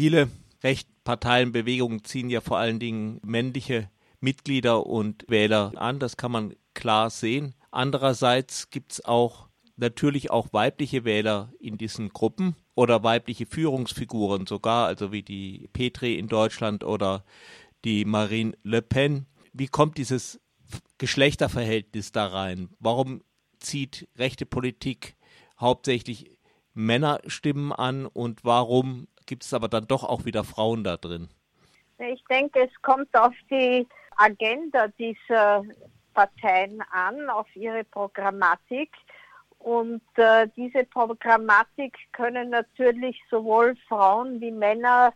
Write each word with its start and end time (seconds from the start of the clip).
Viele 0.00 0.30
Rechtparteienbewegungen 0.62 2.04
ziehen 2.04 2.30
ja 2.30 2.40
vor 2.40 2.56
allen 2.56 2.78
Dingen 2.78 3.20
männliche 3.22 3.90
Mitglieder 4.18 4.86
und 4.86 5.26
Wähler 5.28 5.72
an, 5.76 5.98
das 5.98 6.16
kann 6.16 6.32
man 6.32 6.54
klar 6.72 7.10
sehen. 7.10 7.54
Andererseits 7.70 8.70
gibt 8.70 8.92
es 8.92 9.04
auch 9.04 9.50
natürlich 9.76 10.30
auch 10.30 10.54
weibliche 10.54 11.04
Wähler 11.04 11.52
in 11.60 11.76
diesen 11.76 12.08
Gruppen 12.14 12.56
oder 12.74 13.02
weibliche 13.02 13.44
Führungsfiguren 13.44 14.46
sogar, 14.46 14.86
also 14.86 15.12
wie 15.12 15.22
die 15.22 15.68
Petri 15.74 16.14
in 16.14 16.28
Deutschland 16.28 16.82
oder 16.82 17.22
die 17.84 18.06
Marine 18.06 18.56
Le 18.62 18.80
Pen. 18.80 19.26
Wie 19.52 19.68
kommt 19.68 19.98
dieses 19.98 20.40
Geschlechterverhältnis 20.96 22.10
da 22.10 22.26
rein? 22.26 22.70
Warum 22.78 23.20
zieht 23.58 24.08
rechte 24.16 24.46
Politik 24.46 25.18
hauptsächlich 25.60 26.38
Männerstimmen 26.72 27.70
an 27.72 28.06
und 28.06 28.44
warum 28.44 29.06
gibt 29.30 29.44
es 29.44 29.54
aber 29.54 29.68
dann 29.68 29.86
doch 29.86 30.02
auch 30.02 30.24
wieder 30.24 30.42
Frauen 30.42 30.82
da 30.82 30.96
drin? 30.96 31.28
Ich 31.98 32.22
denke, 32.28 32.64
es 32.64 32.82
kommt 32.82 33.14
auf 33.16 33.32
die 33.48 33.86
Agenda 34.16 34.88
dieser 34.88 35.62
Parteien 36.14 36.82
an, 36.90 37.30
auf 37.30 37.46
ihre 37.54 37.84
Programmatik. 37.84 38.90
Und 39.60 40.02
äh, 40.16 40.48
diese 40.56 40.82
Programmatik 40.84 41.96
können 42.10 42.50
natürlich 42.50 43.22
sowohl 43.30 43.76
Frauen 43.86 44.40
wie 44.40 44.50
Männer 44.50 45.12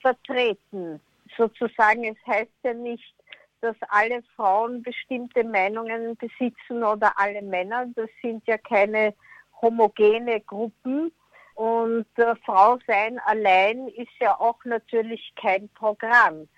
vertreten. 0.00 0.98
Sozusagen, 1.36 2.04
es 2.04 2.16
heißt 2.26 2.50
ja 2.62 2.72
nicht, 2.72 3.14
dass 3.60 3.76
alle 3.90 4.22
Frauen 4.36 4.82
bestimmte 4.82 5.44
Meinungen 5.44 6.16
besitzen 6.16 6.82
oder 6.82 7.12
alle 7.18 7.42
Männer. 7.42 7.84
Das 7.94 8.08
sind 8.22 8.42
ja 8.46 8.56
keine 8.56 9.12
homogene 9.60 10.40
Gruppen. 10.40 11.12
Und 11.60 12.06
äh, 12.16 12.34
Frau 12.46 12.78
sein 12.86 13.18
allein 13.26 13.88
ist 13.88 14.08
ja 14.18 14.40
auch 14.40 14.64
natürlich 14.64 15.34
kein 15.36 15.68
Programm. 15.74 16.48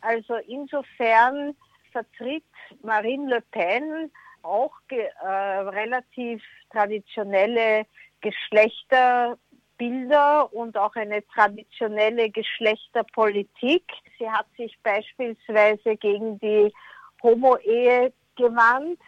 Also 0.00 0.34
insofern 0.48 1.54
vertritt 1.92 2.42
Marine 2.82 3.36
Le 3.36 3.40
Pen 3.52 4.10
auch 4.42 4.72
äh, 4.88 5.04
relativ 5.28 6.42
traditionelle 6.72 7.86
Geschlechterbilder 8.20 10.52
und 10.52 10.76
auch 10.76 10.96
eine 10.96 11.24
traditionelle 11.28 12.28
Geschlechterpolitik. 12.28 13.84
Sie 14.18 14.28
hat 14.28 14.46
sich 14.56 14.76
beispielsweise 14.82 15.94
gegen 15.98 16.36
die 16.40 16.74
Homo-Ehe 17.22 18.12
gewandt 18.34 18.98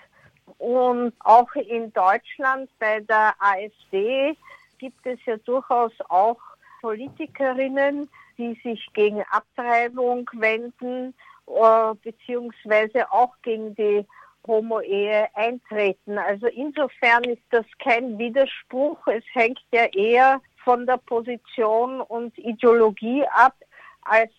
und 0.58 1.12
auch 1.18 1.52
in 1.56 1.92
Deutschland 1.92 2.70
bei 2.78 3.00
der 3.00 3.34
AfD 3.40 4.36
gibt 4.80 5.06
es 5.06 5.18
ja 5.26 5.36
durchaus 5.36 5.92
auch 6.08 6.40
Politikerinnen, 6.80 8.08
die 8.38 8.58
sich 8.64 8.88
gegen 8.94 9.22
Abtreibung 9.30 10.28
wenden, 10.32 11.14
äh, 11.46 11.94
beziehungsweise 12.02 13.12
auch 13.12 13.34
gegen 13.42 13.74
die 13.74 14.06
Homo-Ehe 14.46 15.28
eintreten. 15.34 16.16
Also 16.16 16.46
insofern 16.46 17.24
ist 17.24 17.42
das 17.50 17.66
kein 17.78 18.18
Widerspruch. 18.18 19.06
Es 19.06 19.24
hängt 19.34 19.60
ja 19.72 19.84
eher 19.84 20.40
von 20.64 20.86
der 20.86 20.96
Position 20.96 22.00
und 22.00 22.36
Ideologie 22.38 23.24
ab, 23.34 23.54
als 24.02 24.32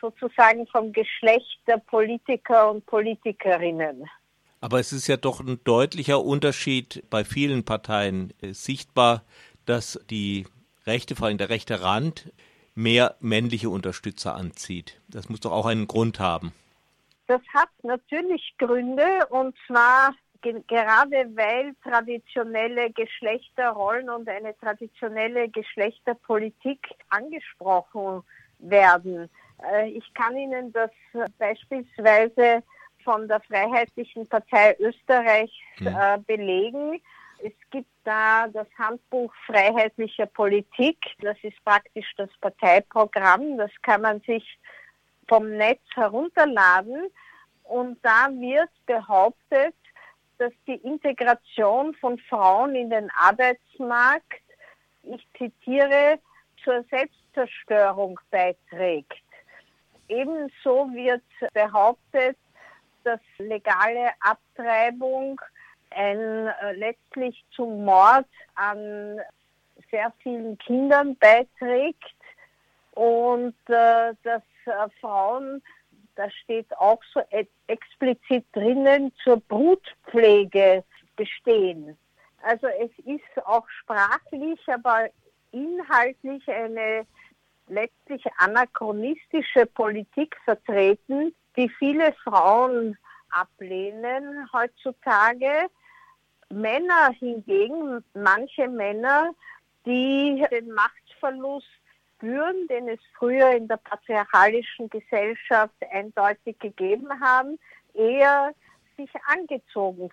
sozusagen 0.00 0.66
vom 0.66 0.92
Geschlecht 0.92 1.60
der 1.66 1.78
Politiker 1.78 2.70
und 2.70 2.84
Politikerinnen. 2.86 4.04
Aber 4.60 4.80
es 4.80 4.92
ist 4.92 5.06
ja 5.06 5.16
doch 5.16 5.40
ein 5.40 5.60
deutlicher 5.64 6.22
Unterschied 6.24 7.04
bei 7.10 7.24
vielen 7.24 7.64
Parteien 7.64 8.34
äh, 8.40 8.52
sichtbar, 8.52 9.22
dass 9.68 10.00
die 10.10 10.46
rechte, 10.86 11.16
vor 11.16 11.26
allem 11.26 11.38
der 11.38 11.50
rechte 11.50 11.82
Rand, 11.82 12.32
mehr 12.74 13.16
männliche 13.20 13.70
Unterstützer 13.70 14.34
anzieht. 14.34 15.00
Das 15.08 15.28
muss 15.28 15.40
doch 15.40 15.52
auch 15.52 15.66
einen 15.66 15.88
Grund 15.88 16.20
haben. 16.20 16.52
Das 17.26 17.42
hat 17.52 17.68
natürlich 17.82 18.54
Gründe 18.58 19.26
und 19.30 19.54
zwar 19.66 20.14
gerade 20.40 21.28
weil 21.34 21.74
traditionelle 21.82 22.90
Geschlechterrollen 22.92 24.08
und 24.08 24.28
eine 24.28 24.56
traditionelle 24.58 25.48
Geschlechterpolitik 25.48 26.78
angesprochen 27.10 28.22
werden. 28.60 29.28
Äh, 29.70 29.90
ich 29.90 30.14
kann 30.14 30.36
Ihnen 30.36 30.72
das 30.72 30.90
beispielsweise 31.38 32.62
von 33.04 33.26
der 33.26 33.40
Freiheitlichen 33.40 34.26
Partei 34.28 34.76
Österreichs 34.78 35.52
hm. 35.78 35.86
Äh, 35.88 36.18
belegen. 36.26 37.00
Es 37.42 37.52
gibt 37.70 37.90
da 38.04 38.48
das 38.48 38.66
Handbuch 38.78 39.32
freiheitlicher 39.46 40.26
Politik. 40.26 40.98
Das 41.20 41.36
ist 41.42 41.62
praktisch 41.64 42.10
das 42.16 42.30
Parteiprogramm. 42.40 43.56
Das 43.56 43.70
kann 43.82 44.02
man 44.02 44.20
sich 44.22 44.58
vom 45.28 45.56
Netz 45.56 45.82
herunterladen. 45.94 47.10
Und 47.64 47.98
da 48.02 48.28
wird 48.30 48.70
behauptet, 48.86 49.74
dass 50.38 50.52
die 50.66 50.76
Integration 50.76 51.94
von 51.94 52.18
Frauen 52.18 52.74
in 52.74 52.90
den 52.90 53.10
Arbeitsmarkt, 53.10 54.42
ich 55.02 55.26
zitiere, 55.36 56.18
zur 56.64 56.84
Selbstzerstörung 56.90 58.18
beiträgt. 58.30 59.22
Ebenso 60.08 60.90
wird 60.92 61.22
behauptet, 61.52 62.36
dass 63.04 63.20
legale 63.38 64.10
Abtreibung 64.20 65.40
ein 65.90 66.48
äh, 66.48 66.72
letztlich 66.74 67.44
zum 67.54 67.84
Mord 67.84 68.26
an 68.54 69.20
sehr 69.90 70.12
vielen 70.22 70.58
Kindern 70.58 71.16
beiträgt 71.16 72.14
und 72.92 73.54
äh, 73.68 74.12
dass 74.22 74.42
äh, 74.66 74.88
Frauen, 75.00 75.62
da 76.16 76.30
steht 76.30 76.76
auch 76.76 77.00
so 77.14 77.20
explizit 77.68 78.44
drinnen, 78.52 79.12
zur 79.22 79.40
Brutpflege 79.40 80.84
bestehen. 81.16 81.96
Also 82.42 82.66
es 82.66 82.90
ist 83.04 83.46
auch 83.46 83.68
sprachlich, 83.68 84.60
aber 84.66 85.08
inhaltlich 85.52 86.48
eine 86.48 87.06
letztlich 87.68 88.24
anachronistische 88.38 89.66
Politik 89.66 90.36
vertreten, 90.44 91.34
die 91.56 91.68
viele 91.68 92.12
Frauen 92.24 92.96
ablehnen 93.30 94.48
heutzutage. 94.52 95.68
Männer 96.50 97.10
hingegen, 97.18 98.04
manche 98.14 98.68
Männer, 98.68 99.30
die 99.84 100.44
den 100.50 100.72
Machtverlust 100.72 101.66
spüren, 102.16 102.66
den 102.68 102.88
es 102.88 103.00
früher 103.16 103.52
in 103.52 103.68
der 103.68 103.76
patriarchalischen 103.76 104.90
Gesellschaft 104.90 105.74
eindeutig 105.90 106.58
gegeben 106.58 107.08
haben, 107.20 107.58
eher 107.94 108.52
sich 108.96 109.10
angezogen 109.26 110.10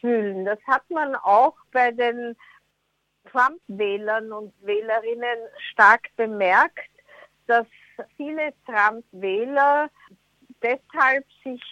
fühlen. 0.00 0.44
Das 0.44 0.58
hat 0.66 0.88
man 0.90 1.14
auch 1.14 1.56
bei 1.72 1.90
den 1.90 2.36
Trump-Wählern 3.30 4.32
und 4.32 4.52
Wählerinnen 4.62 5.38
stark 5.72 6.08
bemerkt, 6.16 6.90
dass 7.46 7.66
viele 8.16 8.52
Trump-Wähler 8.66 9.90
deshalb 10.62 11.24
sich 11.42 11.62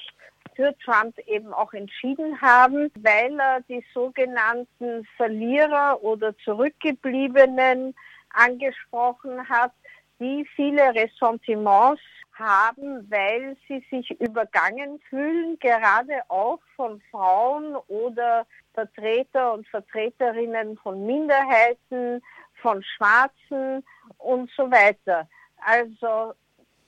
für 0.58 0.76
Trump 0.78 1.16
eben 1.28 1.54
auch 1.54 1.72
entschieden 1.72 2.41
haben, 2.41 2.91
weil 2.98 3.38
er 3.38 3.60
die 3.69 3.84
sogenannten 3.94 5.06
Verlierer 5.16 6.02
oder 6.02 6.36
Zurückgebliebenen 6.38 7.94
angesprochen 8.30 9.48
hat, 9.48 9.70
die 10.18 10.44
viele 10.56 10.92
Ressentiments 10.97 12.02
haben, 12.34 13.08
weil 13.08 13.56
sie 13.68 13.84
sich 13.88 14.10
übergangen 14.20 15.00
fühlen, 15.08 15.56
gerade 15.60 16.22
auch 16.26 16.58
von 16.74 17.00
Frauen 17.12 17.76
oder 17.86 18.44
Vertreter 18.74 19.52
und 19.52 19.68
Vertreterinnen 19.68 20.76
von 20.78 21.06
Minderheiten, 21.06 22.20
von 22.60 22.82
Schwarzen 22.82 23.84
und 24.18 24.50
so 24.56 24.68
weiter. 24.72 25.28
Also 25.64 26.34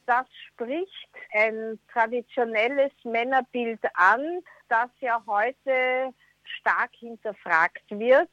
das 0.06 0.26
spricht 0.49 1.08
ein 1.32 1.79
traditionelles 1.93 2.93
Männerbild 3.05 3.81
an, 3.94 4.41
das 4.69 4.88
ja 5.00 5.23
heute 5.26 6.12
stark 6.43 6.91
hinterfragt 6.99 7.85
wird. 7.91 8.29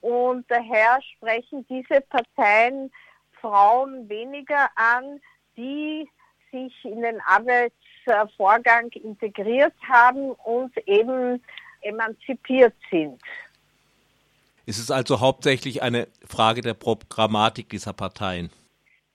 Und 0.00 0.50
daher 0.50 1.00
sprechen 1.16 1.66
diese 1.68 2.00
Parteien 2.02 2.92
Frauen 3.40 4.08
weniger 4.08 4.68
an, 4.74 5.20
die 5.56 6.08
sich 6.50 6.84
in 6.84 7.02
den 7.02 7.20
Arbeitsvorgang 7.22 8.88
integriert 8.90 9.74
haben 9.88 10.30
und 10.32 10.76
eben 10.86 11.42
emanzipiert 11.82 12.74
sind. 12.90 13.20
Ist 14.66 14.78
es 14.78 14.90
also 14.90 15.20
hauptsächlich 15.20 15.82
eine 15.82 16.08
Frage 16.26 16.62
der 16.62 16.74
Programmatik 16.74 17.68
dieser 17.68 17.92
Parteien? 17.92 18.50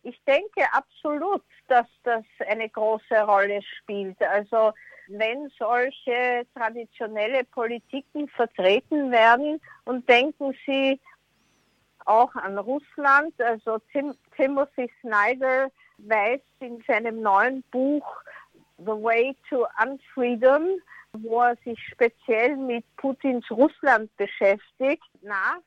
Ich 0.03 0.19
denke 0.25 0.61
absolut 0.71 1.43
dass 1.69 1.87
das 2.03 2.23
eine 2.47 2.69
große 2.69 3.21
Rolle 3.21 3.61
spielt. 3.61 4.21
Also 4.21 4.73
wenn 5.07 5.49
solche 5.57 6.45
traditionelle 6.55 7.43
Politiken 7.45 8.27
vertreten 8.29 9.11
werden 9.11 9.59
und 9.85 10.07
denken 10.07 10.55
Sie 10.65 10.99
auch 12.05 12.33
an 12.35 12.57
Russland. 12.57 13.39
Also 13.41 13.79
Tim 13.91 14.13
Timothy 14.35 14.91
Snyder 15.01 15.69
weist 15.99 16.43
in 16.59 16.83
seinem 16.87 17.21
neuen 17.21 17.63
Buch 17.71 18.05
The 18.77 18.91
Way 18.91 19.35
to 19.49 19.65
Unfreedom, 19.81 20.79
wo 21.13 21.41
er 21.41 21.55
sich 21.65 21.79
speziell 21.91 22.55
mit 22.55 22.85
Putins 22.97 23.49
Russland 23.51 24.15
beschäftigt, 24.17 25.03
nach, 25.21 25.59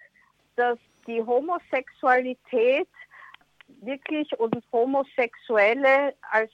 dass 0.56 0.78
die 1.06 1.22
Homosexualität 1.22 2.88
wirklich 3.80 4.38
und 4.38 4.62
Homosexuelle 4.72 6.14
als 6.30 6.52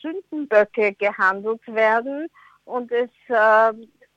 Sündenböcke 0.00 0.94
gehandelt 0.94 1.66
werden 1.66 2.28
und 2.64 2.90
es 2.92 3.10
äh, 3.28 3.72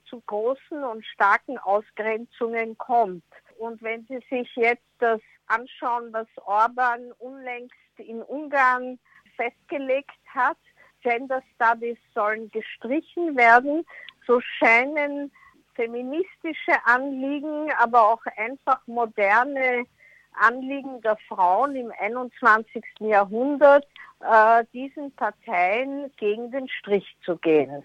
zu 0.10 0.22
großen 0.22 0.84
und 0.84 1.06
starken 1.06 1.58
Ausgrenzungen 1.58 2.78
kommt. 2.78 3.24
Und 3.58 3.82
wenn 3.82 4.06
Sie 4.08 4.20
sich 4.30 4.50
jetzt 4.56 4.84
das 5.00 5.22
anschauen, 5.48 6.12
was 6.12 6.28
Orban 6.46 7.12
unlängst 7.20 7.76
in 7.98 8.22
Ungarn 8.22 9.00
festgelegt 9.36 10.12
hat, 10.28 10.58
Gender 11.02 11.42
Studies 11.54 11.98
sollen 12.14 12.50
gestrichen 12.52 13.36
werden, 13.38 13.86
so 14.26 14.42
scheinen 14.42 15.32
feministische 15.76 16.74
Anliegen, 16.86 17.72
aber 17.78 18.10
auch 18.10 18.26
einfach 18.38 18.80
moderne 18.88 19.86
Anliegen 20.40 21.02
der 21.02 21.18
Frauen 21.28 21.76
im 21.76 21.92
21. 22.00 22.84
Jahrhundert 23.00 23.86
äh, 24.20 24.64
diesen 24.74 25.12
Parteien 25.12 26.12
gegen 26.18 26.52
den 26.52 26.68
Strich 26.68 27.06
zu 27.24 27.38
gehen. 27.38 27.84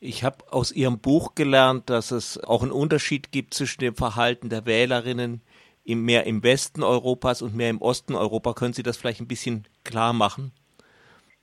Ich 0.00 0.22
habe 0.22 0.44
aus 0.52 0.70
Ihrem 0.70 1.00
Buch 1.00 1.34
gelernt, 1.34 1.90
dass 1.90 2.12
es 2.12 2.42
auch 2.42 2.62
einen 2.62 2.70
Unterschied 2.70 3.32
gibt 3.32 3.54
zwischen 3.54 3.80
dem 3.80 3.96
Verhalten 3.96 4.48
der 4.48 4.64
Wählerinnen 4.64 5.42
im, 5.84 6.04
mehr 6.04 6.24
im 6.26 6.42
Westen 6.42 6.84
Europas 6.84 7.42
und 7.42 7.56
mehr 7.56 7.70
im 7.70 7.80
Osten 7.80 8.14
Europa. 8.14 8.52
Können 8.52 8.74
Sie 8.74 8.82
das 8.82 8.96
vielleicht 8.96 9.20
ein 9.20 9.28
bisschen 9.28 9.66
klar 9.84 10.12
machen? 10.12 10.52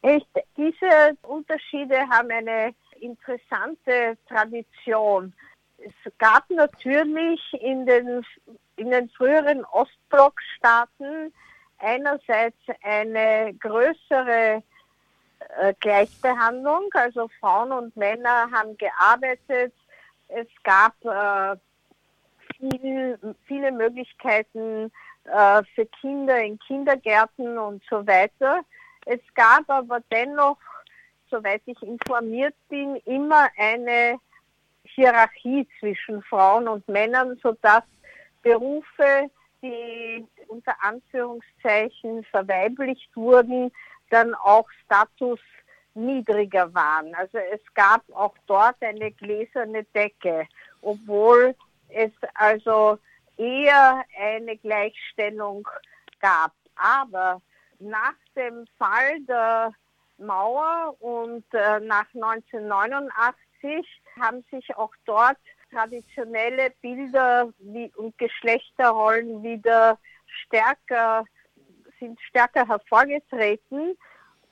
Ich, 0.03 0.23
diese 0.55 1.17
Unterschiede 1.23 1.97
haben 2.09 2.29
eine 2.29 2.73
interessante 3.01 4.17
Tradition. 4.27 5.33
Es 5.77 6.13
gab 6.19 6.49
natürlich 6.49 7.41
in 7.59 7.85
den, 7.85 8.23
in 8.77 8.91
den 8.91 9.09
früheren 9.09 9.63
Ostblockstaaten 9.65 11.33
einerseits 11.79 12.57
eine 12.83 13.53
größere 13.59 14.63
äh, 15.59 15.73
Gleichbehandlung, 15.79 16.89
also 16.93 17.29
Frauen 17.39 17.71
und 17.71 17.95
Männer 17.95 18.49
haben 18.51 18.77
gearbeitet. 18.77 19.73
Es 20.27 20.47
gab 20.63 20.93
äh, 21.05 21.57
viel, 22.57 23.19
viele 23.45 23.71
Möglichkeiten 23.71 24.91
äh, 25.25 25.63
für 25.73 25.85
Kinder 26.01 26.39
in 26.41 26.57
Kindergärten 26.59 27.57
und 27.57 27.83
so 27.89 28.05
weiter. 28.07 28.61
Es 29.05 29.19
gab 29.35 29.69
aber 29.69 29.99
dennoch, 30.11 30.57
soweit 31.29 31.61
ich 31.65 31.81
informiert 31.81 32.55
bin, 32.69 32.95
immer 33.05 33.49
eine 33.57 34.19
Hierarchie 34.83 35.67
zwischen 35.79 36.23
Frauen 36.23 36.67
und 36.67 36.87
Männern, 36.87 37.37
sodass 37.41 37.83
Berufe, 38.45 39.29
die 39.63 40.25
unter 40.47 40.75
Anführungszeichen 40.83 42.23
verweiblicht 42.25 43.09
wurden, 43.15 43.71
dann 44.11 44.35
auch 44.35 44.69
Status 44.85 45.39
niedriger 45.95 46.71
waren. 46.73 47.15
Also 47.15 47.39
es 47.39 47.61
gab 47.73 48.03
auch 48.13 48.35
dort 48.45 48.75
eine 48.81 49.11
gläserne 49.11 49.83
Decke, 49.95 50.47
obwohl 50.81 51.55
es 51.89 52.11
also 52.35 52.99
eher 53.37 54.05
eine 54.19 54.57
Gleichstellung 54.57 55.67
gab. 56.19 56.51
Aber 56.75 57.41
nach 57.79 58.13
dem 58.35 58.67
Fall 58.77 59.21
der 59.21 59.73
Mauer 60.19 60.95
und 60.99 61.45
äh, 61.53 61.79
nach 61.79 62.05
1989 62.13 63.87
haben 64.19 64.45
sich 64.51 64.77
auch 64.77 64.93
dort 65.05 65.37
traditionelle 65.75 66.71
Bilder 66.81 67.49
wie, 67.59 67.91
und 67.97 68.17
Geschlechterrollen 68.17 69.43
wieder 69.43 69.99
stärker 70.45 71.25
sind 71.99 72.19
stärker 72.21 72.67
hervorgetreten. 72.67 73.97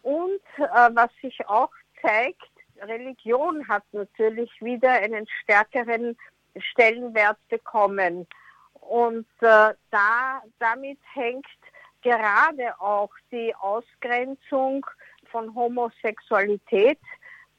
Und 0.01 0.41
äh, 0.57 0.89
was 0.93 1.09
sich 1.21 1.47
auch 1.47 1.71
zeigt, 2.01 2.49
Religion 2.81 3.65
hat 3.67 3.83
natürlich 3.93 4.51
wieder 4.59 4.91
einen 4.91 5.25
stärkeren 5.43 6.17
Stellenwert 6.57 7.37
bekommen. 7.49 8.27
Und 8.73 9.27
äh, 9.39 9.73
da, 9.91 10.41
damit 10.59 10.99
hängt 11.13 11.47
gerade 12.01 12.79
auch 12.81 13.11
die 13.31 13.55
Ausgrenzung 13.55 14.85
von 15.31 15.55
Homosexualität 15.55 16.99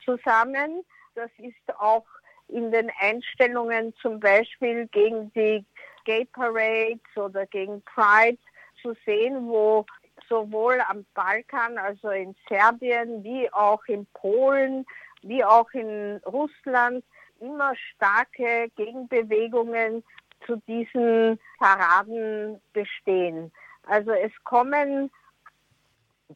zusammen. 0.04 0.84
Das 1.14 1.30
ist 1.38 1.78
auch 1.78 2.04
in 2.48 2.70
den 2.70 2.90
Einstellungen 3.00 3.94
zum 4.00 4.20
Beispiel 4.20 4.86
gegen 4.88 5.32
die 5.32 5.64
Gay 6.04 6.24
Parades 6.26 7.00
oder 7.16 7.46
gegen 7.46 7.82
Pride 7.82 8.38
zu 8.82 8.94
sehen, 9.06 9.46
wo 9.48 9.86
sowohl 10.28 10.80
am 10.88 11.04
Balkan, 11.14 11.78
also 11.78 12.10
in 12.10 12.34
Serbien, 12.48 13.22
wie 13.24 13.50
auch 13.52 13.84
in 13.86 14.06
Polen, 14.14 14.86
wie 15.22 15.44
auch 15.44 15.70
in 15.72 16.20
Russland 16.26 17.04
immer 17.40 17.74
starke 17.76 18.70
Gegenbewegungen 18.76 20.04
zu 20.46 20.56
diesen 20.68 21.38
Paraden 21.58 22.60
bestehen. 22.72 23.50
Also 23.86 24.12
es 24.12 24.32
kommen 24.44 25.10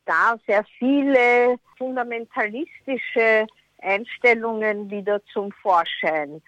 da 0.05 0.37
sehr 0.47 0.65
viele 0.79 1.59
fundamentalistische 1.77 3.47
Einstellungen 3.81 4.91
wieder 4.91 5.25
zum 5.33 5.53
Vorschein. 5.53 6.43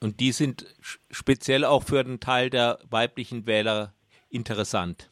Und 0.00 0.20
die 0.20 0.32
sind 0.32 0.66
speziell 1.10 1.64
auch 1.64 1.82
für 1.82 2.02
den 2.02 2.20
Teil 2.20 2.48
der 2.50 2.78
weiblichen 2.88 3.46
Wähler 3.46 3.92
interessant. 4.30 5.10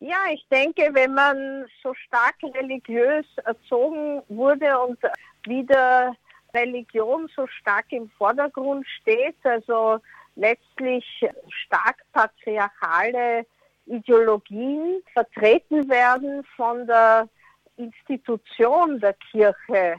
Ja, 0.00 0.16
ich 0.32 0.46
denke, 0.48 0.90
wenn 0.92 1.14
man 1.14 1.66
so 1.82 1.92
stark 1.94 2.36
religiös 2.54 3.26
erzogen 3.44 4.22
wurde 4.28 4.78
und 4.78 4.98
wieder 5.44 6.14
Religion 6.54 7.28
so 7.34 7.46
stark 7.48 7.86
im 7.90 8.08
Vordergrund 8.10 8.86
steht, 9.00 9.36
also 9.42 9.98
letztlich 10.36 11.04
stark 11.48 11.96
patriarchale 12.12 13.44
Ideologien 13.86 15.02
vertreten 15.12 15.88
werden 15.88 16.44
von 16.56 16.86
der 16.86 17.28
Institution 17.76 19.00
der 19.00 19.14
Kirche, 19.30 19.96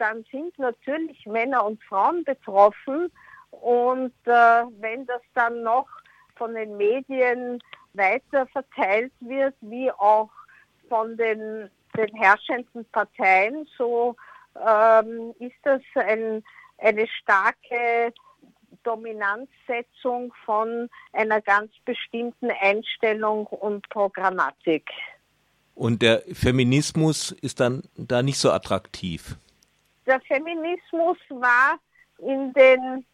dann 0.00 0.24
sind 0.30 0.58
natürlich 0.58 1.26
Männer 1.26 1.64
und 1.64 1.82
Frauen 1.84 2.24
betroffen. 2.24 3.12
Und 3.50 4.12
äh, 4.24 4.62
wenn 4.80 5.06
das 5.06 5.22
dann 5.34 5.62
noch 5.62 5.88
von 6.36 6.54
den 6.54 6.76
Medien 6.76 7.62
weiter 7.92 8.46
verteilt 8.46 9.12
wird, 9.20 9.54
wie 9.60 9.90
auch 9.90 10.30
von 10.88 11.16
den, 11.16 11.70
den 11.96 12.14
herrschenden 12.14 12.84
Parteien, 12.86 13.68
so 13.76 14.16
ähm, 14.56 15.34
ist 15.38 15.56
das 15.64 15.82
ein, 15.94 16.42
eine 16.78 17.06
starke 17.08 18.12
Dominanzsetzung 18.82 20.32
von 20.44 20.88
einer 21.12 21.42
ganz 21.42 21.70
bestimmten 21.84 22.50
Einstellung 22.50 23.46
und 23.46 23.88
Programmatik. 23.90 24.88
Und 25.74 26.02
der 26.02 26.22
Feminismus 26.32 27.32
ist 27.32 27.60
dann 27.60 27.82
da 27.96 28.22
nicht 28.22 28.38
so 28.38 28.50
attraktiv. 28.50 29.36
Der 30.06 30.20
Feminismus 30.22 31.18
war 31.28 31.78
in 32.18 32.52
den 32.52 33.04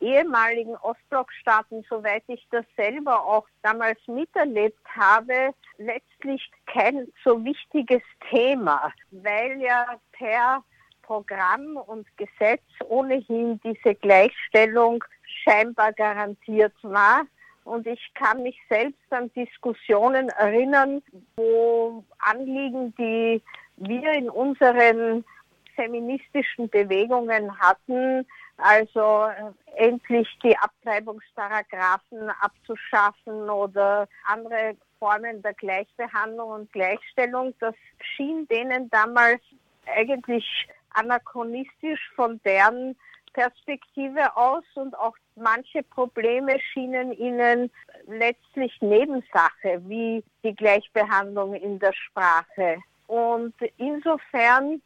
ehemaligen 0.00 0.76
Ostblockstaaten, 0.76 1.84
soweit 1.88 2.24
ich 2.26 2.46
das 2.50 2.64
selber 2.76 3.24
auch 3.24 3.46
damals 3.62 3.98
miterlebt 4.06 4.84
habe, 4.88 5.54
letztlich 5.78 6.50
kein 6.66 7.08
so 7.24 7.42
wichtiges 7.44 8.02
Thema, 8.30 8.92
weil 9.10 9.60
ja 9.60 9.98
per 10.12 10.62
Programm 11.02 11.76
und 11.76 12.06
Gesetz 12.16 12.62
ohnehin 12.88 13.60
diese 13.62 13.94
Gleichstellung 13.94 15.04
scheinbar 15.44 15.92
garantiert 15.92 16.74
war. 16.82 17.26
Und 17.64 17.86
ich 17.86 18.12
kann 18.14 18.42
mich 18.42 18.58
selbst 18.68 19.10
an 19.10 19.32
Diskussionen 19.32 20.28
erinnern, 20.30 21.02
wo 21.36 22.04
Anliegen, 22.18 22.94
die 22.96 23.42
wir 23.76 24.12
in 24.12 24.28
unseren 24.28 25.24
feministischen 25.74 26.68
Bewegungen 26.68 27.58
hatten, 27.58 28.26
also 28.56 29.26
äh, 29.26 29.86
endlich 29.88 30.28
die 30.42 30.56
Abtreibungsparagraphen 30.56 32.30
abzuschaffen 32.40 33.50
oder 33.50 34.08
andere 34.26 34.76
Formen 34.98 35.42
der 35.42 35.54
Gleichbehandlung 35.54 36.50
und 36.50 36.72
Gleichstellung, 36.72 37.54
das 37.60 37.74
schien 38.16 38.46
denen 38.48 38.88
damals 38.90 39.40
eigentlich 39.86 40.46
anachronistisch 40.94 42.00
von 42.14 42.40
deren 42.44 42.96
Perspektive 43.34 44.36
aus 44.36 44.64
und 44.74 44.96
auch 44.96 45.16
manche 45.34 45.82
Probleme 45.82 46.58
schienen 46.72 47.12
ihnen 47.12 47.70
letztlich 48.06 48.72
Nebensache, 48.80 49.82
wie 49.86 50.24
die 50.44 50.54
Gleichbehandlung 50.54 51.54
in 51.54 51.80
der 51.80 51.92
Sprache. 51.92 52.78
Und 53.08 53.54
insofern 53.76 54.80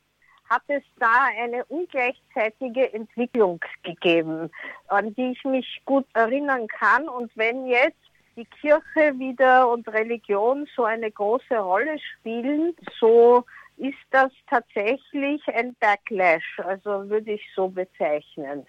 hat 0.48 0.62
es 0.68 0.82
da 0.98 1.26
eine 1.38 1.64
ungleichzeitige 1.66 2.92
Entwicklung 2.92 3.60
gegeben, 3.82 4.50
an 4.88 5.14
die 5.14 5.32
ich 5.32 5.44
mich 5.44 5.82
gut 5.84 6.06
erinnern 6.14 6.66
kann. 6.68 7.08
Und 7.08 7.30
wenn 7.36 7.66
jetzt 7.66 7.96
die 8.36 8.46
Kirche 8.46 9.18
wieder 9.18 9.68
und 9.68 9.88
Religion 9.88 10.66
so 10.74 10.84
eine 10.84 11.10
große 11.10 11.56
Rolle 11.56 11.98
spielen, 11.98 12.74
so 12.98 13.44
ist 13.76 13.98
das 14.10 14.32
tatsächlich 14.48 15.42
ein 15.48 15.74
Backlash, 15.80 16.60
also 16.64 17.08
würde 17.08 17.32
ich 17.32 17.42
so 17.54 17.68
bezeichnen. 17.68 18.66